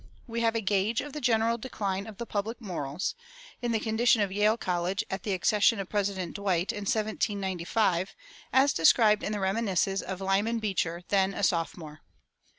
We 0.25 0.41
have 0.41 0.55
a 0.55 0.61
gauge 0.61 0.99
of 1.01 1.13
the 1.13 1.21
general 1.21 1.59
decline 1.59 2.07
of 2.07 2.17
the 2.17 2.25
public 2.25 2.59
morals, 2.59 3.13
in 3.61 3.71
the 3.71 3.79
condition 3.79 4.19
of 4.23 4.31
Yale 4.31 4.57
College 4.57 5.03
at 5.11 5.21
the 5.21 5.33
accession 5.33 5.79
of 5.79 5.89
President 5.89 6.33
Dwight 6.35 6.71
in 6.71 6.85
1795, 6.85 8.15
as 8.51 8.73
described 8.73 9.21
in 9.21 9.31
the 9.31 9.39
reminiscences 9.39 10.01
of 10.01 10.19
Lyman 10.19 10.57
Beecher, 10.57 11.03
then 11.09 11.35
a 11.35 11.43
sophomore. 11.43 12.01